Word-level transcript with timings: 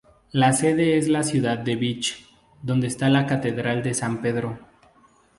La 0.31 0.51
sede 0.51 0.97
es 0.97 1.07
la 1.09 1.21
ciudad 1.21 1.59
de 1.59 1.75
Vich, 1.75 2.27
donde 2.63 2.87
está 2.87 3.07
la 3.09 3.27
catedral 3.27 3.83
de 3.83 3.93
san 3.93 4.19
Pedro. 4.19 4.57